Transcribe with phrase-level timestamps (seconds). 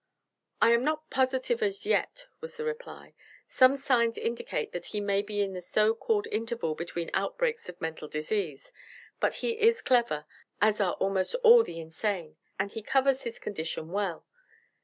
[0.63, 3.13] "I am not positive as yet," was the reply.
[3.47, 7.79] "Some signs indicate that he may be in the so called interval between outbreaks of
[7.79, 8.71] mental disease;
[9.19, 10.25] but he is clever,
[10.59, 14.25] as are almost all the insane, and he covers his condition well.